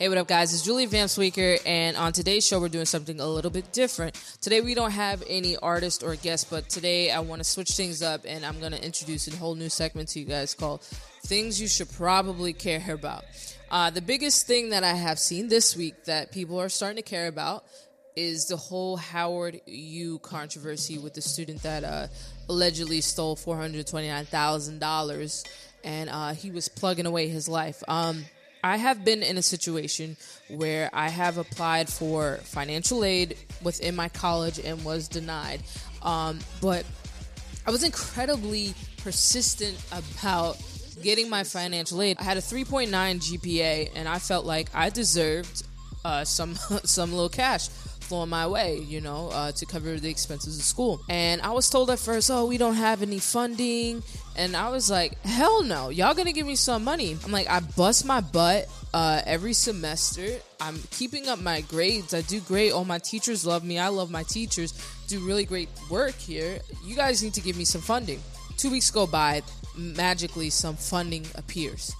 Hey, 0.00 0.08
what 0.08 0.16
up, 0.16 0.28
guys? 0.28 0.54
It's 0.54 0.62
Julie 0.62 0.86
Van 0.86 1.08
Sweeker, 1.08 1.58
and 1.66 1.94
on 1.94 2.14
today's 2.14 2.46
show, 2.46 2.58
we're 2.58 2.70
doing 2.70 2.86
something 2.86 3.20
a 3.20 3.26
little 3.26 3.50
bit 3.50 3.70
different. 3.70 4.14
Today, 4.40 4.62
we 4.62 4.72
don't 4.72 4.92
have 4.92 5.22
any 5.28 5.58
artist 5.58 6.02
or 6.02 6.16
guest, 6.16 6.48
but 6.48 6.70
today 6.70 7.10
I 7.10 7.20
want 7.20 7.40
to 7.40 7.44
switch 7.44 7.72
things 7.72 8.02
up, 8.02 8.22
and 8.26 8.46
I'm 8.46 8.58
going 8.60 8.72
to 8.72 8.82
introduce 8.82 9.28
a 9.28 9.36
whole 9.36 9.54
new 9.54 9.68
segment 9.68 10.08
to 10.08 10.18
you 10.18 10.24
guys 10.24 10.54
called 10.54 10.80
Things 11.26 11.60
You 11.60 11.68
Should 11.68 11.92
Probably 11.92 12.54
Care 12.54 12.94
About. 12.94 13.26
Uh, 13.70 13.90
the 13.90 14.00
biggest 14.00 14.46
thing 14.46 14.70
that 14.70 14.84
I 14.84 14.94
have 14.94 15.18
seen 15.18 15.48
this 15.48 15.76
week 15.76 16.04
that 16.04 16.32
people 16.32 16.58
are 16.58 16.70
starting 16.70 16.96
to 16.96 17.02
care 17.02 17.28
about 17.28 17.66
is 18.16 18.46
the 18.46 18.56
whole 18.56 18.96
Howard 18.96 19.60
U 19.66 20.18
controversy 20.20 20.96
with 20.96 21.12
the 21.12 21.20
student 21.20 21.62
that 21.64 21.84
uh, 21.84 22.06
allegedly 22.48 23.02
stole 23.02 23.36
$429,000 23.36 25.48
and 25.84 26.08
uh, 26.08 26.32
he 26.32 26.50
was 26.50 26.68
plugging 26.68 27.04
away 27.04 27.28
his 27.28 27.50
life. 27.50 27.82
Um, 27.86 28.24
I 28.62 28.76
have 28.76 29.04
been 29.04 29.22
in 29.22 29.38
a 29.38 29.42
situation 29.42 30.16
where 30.48 30.90
I 30.92 31.08
have 31.08 31.38
applied 31.38 31.88
for 31.88 32.36
financial 32.42 33.04
aid 33.04 33.36
within 33.62 33.96
my 33.96 34.08
college 34.08 34.58
and 34.58 34.84
was 34.84 35.08
denied. 35.08 35.62
Um, 36.02 36.38
but 36.60 36.84
I 37.66 37.70
was 37.70 37.84
incredibly 37.84 38.74
persistent 38.98 39.78
about 39.92 40.58
getting 41.02 41.30
my 41.30 41.44
financial 41.44 42.02
aid. 42.02 42.18
I 42.20 42.24
had 42.24 42.36
a 42.36 42.40
3.9 42.40 42.90
GPA, 42.90 43.90
and 43.94 44.08
I 44.08 44.18
felt 44.18 44.44
like 44.44 44.68
I 44.74 44.90
deserved 44.90 45.64
uh, 46.04 46.24
some 46.24 46.54
some 46.84 47.12
little 47.12 47.28
cash 47.28 47.68
flowing 48.10 48.28
my 48.28 48.44
way, 48.44 48.76
you 48.76 49.00
know, 49.00 49.30
uh, 49.32 49.52
to 49.52 49.64
cover 49.64 50.00
the 50.00 50.10
expenses 50.10 50.58
of 50.58 50.64
school. 50.64 51.00
And 51.08 51.40
I 51.42 51.52
was 51.52 51.70
told 51.70 51.90
at 51.90 52.00
first, 52.00 52.28
oh, 52.28 52.44
we 52.44 52.58
don't 52.58 52.74
have 52.74 53.02
any 53.02 53.20
funding. 53.20 54.02
And 54.36 54.56
I 54.56 54.68
was 54.70 54.90
like, 54.90 55.20
hell 55.22 55.62
no, 55.62 55.90
y'all 55.90 56.12
gonna 56.14 56.32
give 56.32 56.46
me 56.46 56.56
some 56.56 56.82
money. 56.82 57.16
I'm 57.24 57.30
like, 57.30 57.48
I 57.48 57.60
bust 57.60 58.04
my 58.04 58.20
butt 58.20 58.68
uh, 58.92 59.22
every 59.24 59.52
semester. 59.52 60.26
I'm 60.60 60.80
keeping 60.90 61.28
up 61.28 61.40
my 61.40 61.60
grades. 61.60 62.12
I 62.12 62.22
do 62.22 62.40
great. 62.40 62.72
All 62.72 62.84
my 62.84 62.98
teachers 62.98 63.46
love 63.46 63.62
me. 63.62 63.78
I 63.78 63.86
love 63.88 64.10
my 64.10 64.24
teachers. 64.24 64.72
Do 65.06 65.20
really 65.24 65.44
great 65.44 65.68
work 65.88 66.16
here. 66.16 66.58
You 66.84 66.96
guys 66.96 67.22
need 67.22 67.34
to 67.34 67.40
give 67.40 67.56
me 67.56 67.64
some 67.64 67.80
funding. 67.80 68.18
Two 68.56 68.72
weeks 68.72 68.90
go 68.90 69.06
by, 69.06 69.42
magically, 69.76 70.50
some 70.50 70.74
funding 70.74 71.26
appears. 71.36 71.94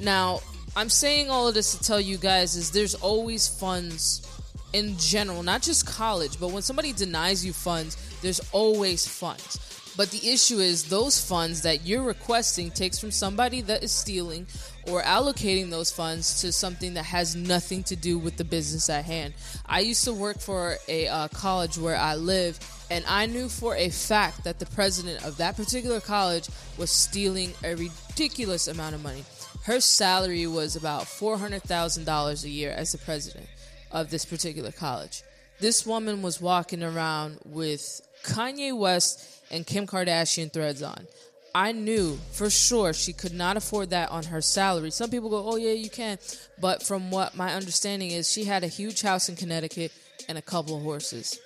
Now, 0.00 0.40
I'm 0.74 0.88
saying 0.88 1.28
all 1.28 1.48
of 1.48 1.52
this 1.52 1.76
to 1.76 1.84
tell 1.84 2.00
you 2.00 2.16
guys 2.16 2.56
is 2.56 2.70
there's 2.70 2.94
always 2.94 3.46
funds 3.46 4.26
in 4.72 4.96
general, 4.98 5.42
not 5.42 5.62
just 5.62 5.86
college, 5.86 6.38
but 6.38 6.50
when 6.50 6.62
somebody 6.62 6.92
denies 6.92 7.44
you 7.44 7.52
funds, 7.52 7.96
there's 8.22 8.40
always 8.52 9.06
funds. 9.06 9.58
But 9.96 10.10
the 10.12 10.30
issue 10.30 10.58
is 10.58 10.84
those 10.84 11.22
funds 11.22 11.62
that 11.62 11.84
you're 11.86 12.02
requesting 12.02 12.70
takes 12.70 12.98
from 12.98 13.10
somebody 13.10 13.60
that 13.62 13.82
is 13.82 13.92
stealing 13.92 14.46
or 14.88 15.02
allocating 15.02 15.70
those 15.70 15.90
funds 15.90 16.40
to 16.40 16.52
something 16.52 16.94
that 16.94 17.04
has 17.04 17.34
nothing 17.34 17.82
to 17.84 17.96
do 17.96 18.18
with 18.18 18.36
the 18.36 18.44
business 18.44 18.88
at 18.88 19.04
hand. 19.04 19.34
I 19.66 19.80
used 19.80 20.04
to 20.04 20.14
work 20.14 20.38
for 20.38 20.76
a 20.88 21.08
uh, 21.08 21.28
college 21.28 21.76
where 21.76 21.96
I 21.96 22.14
live, 22.14 22.58
and 22.90 23.04
I 23.06 23.26
knew 23.26 23.48
for 23.48 23.74
a 23.76 23.90
fact 23.90 24.44
that 24.44 24.58
the 24.58 24.66
president 24.66 25.24
of 25.24 25.36
that 25.38 25.56
particular 25.56 26.00
college 26.00 26.48
was 26.78 26.90
stealing 26.90 27.52
a 27.64 27.74
ridiculous 27.74 28.68
amount 28.68 28.94
of 28.94 29.02
money. 29.02 29.24
Her 29.64 29.80
salary 29.80 30.46
was 30.46 30.76
about 30.76 31.02
$400,000 31.02 32.44
a 32.44 32.48
year 32.48 32.70
as 32.70 32.92
the 32.92 32.98
president 32.98 33.48
of 33.90 34.10
this 34.10 34.24
particular 34.24 34.72
college. 34.72 35.22
This 35.60 35.84
woman 35.84 36.22
was 36.22 36.40
walking 36.40 36.82
around 36.82 37.38
with 37.44 38.00
Kanye 38.24 38.76
West 38.76 39.42
and 39.50 39.66
Kim 39.66 39.86
Kardashian 39.86 40.52
threads 40.52 40.82
on. 40.82 41.06
I 41.54 41.72
knew 41.72 42.18
for 42.32 42.48
sure 42.48 42.92
she 42.92 43.12
could 43.12 43.34
not 43.34 43.56
afford 43.56 43.90
that 43.90 44.10
on 44.10 44.24
her 44.24 44.40
salary. 44.40 44.90
Some 44.90 45.10
people 45.10 45.28
go, 45.28 45.44
"Oh 45.48 45.56
yeah, 45.56 45.72
you 45.72 45.90
can," 45.90 46.18
but 46.60 46.82
from 46.82 47.10
what 47.10 47.36
my 47.36 47.52
understanding 47.52 48.12
is, 48.12 48.30
she 48.30 48.44
had 48.44 48.62
a 48.62 48.68
huge 48.68 49.02
house 49.02 49.28
in 49.28 49.36
Connecticut 49.36 49.92
and 50.28 50.38
a 50.38 50.42
couple 50.42 50.76
of 50.76 50.82
horses. 50.82 51.38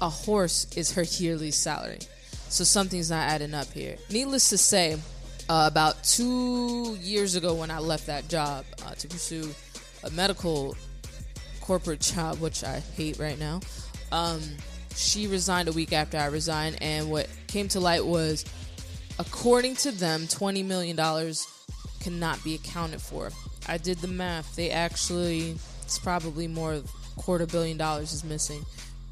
A 0.00 0.08
horse 0.08 0.66
is 0.76 0.92
her 0.92 1.02
yearly 1.02 1.50
salary, 1.50 1.98
so 2.48 2.64
something's 2.64 3.10
not 3.10 3.28
adding 3.28 3.54
up 3.54 3.70
here. 3.72 3.96
Needless 4.10 4.48
to 4.48 4.58
say, 4.58 4.98
uh, 5.48 5.68
about 5.70 6.02
two 6.02 6.96
years 7.00 7.34
ago, 7.34 7.54
when 7.54 7.70
I 7.70 7.78
left 7.78 8.06
that 8.06 8.28
job 8.28 8.64
uh, 8.84 8.94
to 8.94 9.08
pursue 9.08 9.54
a 10.04 10.10
medical 10.10 10.76
corporate 11.66 12.00
job, 12.00 12.38
which 12.38 12.62
I 12.62 12.78
hate 12.78 13.18
right 13.18 13.38
now. 13.38 13.60
Um, 14.12 14.40
she 14.94 15.26
resigned 15.26 15.68
a 15.68 15.72
week 15.72 15.92
after 15.92 16.16
I 16.16 16.26
resigned, 16.26 16.78
and 16.80 17.10
what 17.10 17.28
came 17.48 17.66
to 17.68 17.80
light 17.80 18.04
was, 18.04 18.44
according 19.18 19.74
to 19.76 19.90
them, 19.90 20.22
$20 20.22 20.64
million 20.64 20.96
cannot 22.00 22.42
be 22.44 22.54
accounted 22.54 23.02
for. 23.02 23.30
I 23.68 23.78
did 23.78 23.98
the 23.98 24.08
math. 24.08 24.54
They 24.54 24.70
actually, 24.70 25.56
it's 25.82 25.98
probably 25.98 26.46
more 26.46 26.80
quarter 27.16 27.46
billion 27.46 27.76
dollars 27.76 28.12
is 28.12 28.22
missing. 28.22 28.64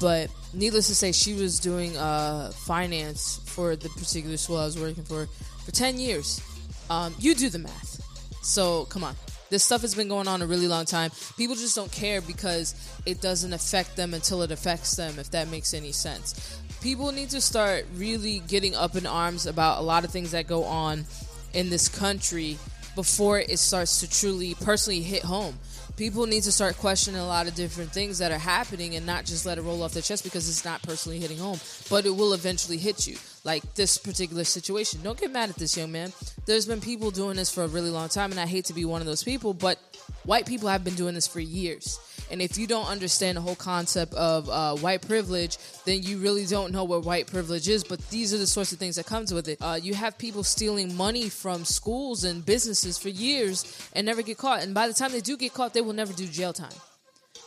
But 0.00 0.30
needless 0.54 0.86
to 0.86 0.94
say, 0.94 1.12
she 1.12 1.34
was 1.34 1.58
doing 1.58 1.96
uh, 1.96 2.50
finance 2.52 3.40
for 3.44 3.76
the 3.76 3.88
particular 3.90 4.36
school 4.36 4.56
I 4.56 4.64
was 4.64 4.78
working 4.78 5.04
for 5.04 5.26
for 5.64 5.70
10 5.72 5.98
years. 5.98 6.40
Um, 6.88 7.14
you 7.18 7.34
do 7.34 7.50
the 7.50 7.58
math. 7.58 8.00
So 8.42 8.86
come 8.86 9.04
on. 9.04 9.14
This 9.50 9.64
stuff 9.64 9.80
has 9.80 9.94
been 9.94 10.08
going 10.08 10.28
on 10.28 10.42
a 10.42 10.46
really 10.46 10.68
long 10.68 10.84
time. 10.84 11.10
People 11.36 11.56
just 11.56 11.74
don't 11.74 11.90
care 11.90 12.20
because 12.20 12.74
it 13.06 13.20
doesn't 13.20 13.52
affect 13.52 13.96
them 13.96 14.12
until 14.12 14.42
it 14.42 14.50
affects 14.50 14.96
them, 14.96 15.18
if 15.18 15.30
that 15.30 15.48
makes 15.48 15.72
any 15.72 15.92
sense. 15.92 16.60
People 16.82 17.12
need 17.12 17.30
to 17.30 17.40
start 17.40 17.86
really 17.94 18.40
getting 18.40 18.74
up 18.74 18.94
in 18.94 19.06
arms 19.06 19.46
about 19.46 19.78
a 19.78 19.82
lot 19.82 20.04
of 20.04 20.10
things 20.10 20.32
that 20.32 20.46
go 20.46 20.64
on 20.64 21.06
in 21.54 21.70
this 21.70 21.88
country 21.88 22.58
before 22.94 23.38
it 23.38 23.58
starts 23.58 24.00
to 24.00 24.10
truly 24.10 24.54
personally 24.54 25.00
hit 25.00 25.22
home 25.22 25.58
people 25.98 26.26
need 26.26 26.44
to 26.44 26.52
start 26.52 26.76
questioning 26.78 27.20
a 27.20 27.26
lot 27.26 27.48
of 27.48 27.56
different 27.56 27.90
things 27.90 28.18
that 28.18 28.30
are 28.30 28.38
happening 28.38 28.94
and 28.94 29.04
not 29.04 29.24
just 29.24 29.44
let 29.44 29.58
it 29.58 29.62
roll 29.62 29.82
off 29.82 29.92
their 29.92 30.02
chest 30.02 30.22
because 30.22 30.48
it's 30.48 30.64
not 30.64 30.80
personally 30.82 31.18
hitting 31.18 31.38
home, 31.38 31.58
but 31.90 32.06
it 32.06 32.10
will 32.10 32.32
eventually 32.32 32.78
hit 32.78 33.06
you. 33.06 33.16
Like 33.44 33.74
this 33.74 33.98
particular 33.98 34.44
situation. 34.44 35.00
Don't 35.02 35.18
get 35.18 35.32
mad 35.32 35.50
at 35.50 35.56
this 35.56 35.76
young 35.76 35.90
man. 35.90 36.12
There's 36.46 36.66
been 36.66 36.80
people 36.80 37.10
doing 37.10 37.36
this 37.36 37.52
for 37.52 37.64
a 37.64 37.68
really 37.68 37.90
long 37.90 38.08
time, 38.08 38.30
and 38.30 38.38
I 38.38 38.46
hate 38.46 38.66
to 38.66 38.74
be 38.74 38.84
one 38.84 39.00
of 39.00 39.06
those 39.06 39.24
people, 39.24 39.54
but 39.54 39.78
white 40.24 40.46
people 40.46 40.68
have 40.68 40.84
been 40.84 40.94
doing 40.94 41.14
this 41.14 41.26
for 41.26 41.40
years. 41.40 41.98
And 42.30 42.42
if 42.42 42.58
you 42.58 42.66
don't 42.66 42.86
understand 42.86 43.36
the 43.36 43.40
whole 43.40 43.56
concept 43.56 44.14
of 44.14 44.48
uh, 44.48 44.76
white 44.76 45.06
privilege, 45.06 45.58
then 45.84 46.02
you 46.02 46.18
really 46.18 46.46
don't 46.46 46.72
know 46.72 46.84
what 46.84 47.04
white 47.04 47.26
privilege 47.26 47.68
is. 47.68 47.84
But 47.84 48.06
these 48.10 48.34
are 48.34 48.38
the 48.38 48.46
sorts 48.46 48.72
of 48.72 48.78
things 48.78 48.96
that 48.96 49.06
comes 49.06 49.32
with 49.32 49.48
it. 49.48 49.58
Uh, 49.60 49.78
you 49.80 49.94
have 49.94 50.18
people 50.18 50.44
stealing 50.44 50.94
money 50.96 51.28
from 51.28 51.64
schools 51.64 52.24
and 52.24 52.44
businesses 52.44 52.98
for 52.98 53.08
years 53.08 53.90
and 53.94 54.06
never 54.06 54.22
get 54.22 54.38
caught. 54.38 54.62
And 54.62 54.74
by 54.74 54.88
the 54.88 54.94
time 54.94 55.12
they 55.12 55.20
do 55.20 55.36
get 55.36 55.54
caught, 55.54 55.74
they 55.74 55.80
will 55.80 55.92
never 55.92 56.12
do 56.12 56.26
jail 56.26 56.52
time 56.52 56.74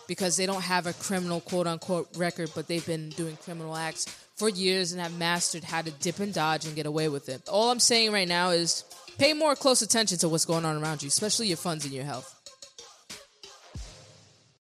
because 0.08 0.36
they 0.36 0.46
don't 0.46 0.64
have 0.64 0.88
a 0.88 0.94
criminal 0.94 1.40
quote 1.40 1.68
unquote 1.68 2.10
record, 2.18 2.52
but 2.54 2.68
they've 2.68 2.86
been 2.86 3.10
doing 3.10 3.38
criminal 3.38 3.76
acts 3.76 4.06
for 4.36 4.50
years 4.50 4.92
and 4.92 5.00
have 5.00 5.18
mastered 5.18 5.64
how 5.64 5.82
to 5.82 5.92
dip 5.92 6.20
and 6.20 6.34
dodge 6.34 6.66
and 6.66 6.76
get 6.76 6.86
away 6.86 7.08
with 7.08 7.30
it. 7.30 7.48
All 7.48 7.70
I'm 7.70 7.80
saying 7.80 8.12
right 8.12 8.28
now 8.28 8.50
is 8.50 8.84
pay 9.18 9.34
more 9.34 9.56
close 9.56 9.82
attention 9.82 10.18
to 10.18 10.30
what's 10.30 10.46
going 10.46 10.66
on 10.66 10.82
around 10.82 11.04
you, 11.04 11.08
especially 11.08 11.48
your 11.48 11.58
funds 11.58 11.86
and 11.86 11.94
your 11.94 12.04
health. 12.04 12.41